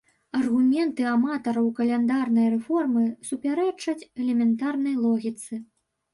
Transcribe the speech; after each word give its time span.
Аргументы 0.37 1.03
аматараў 1.15 1.67
каляндарнай 1.79 2.47
рэформы 2.55 3.03
супярэчаць 3.29 4.07
элементарнай 4.27 4.95
логіцы. 5.05 5.63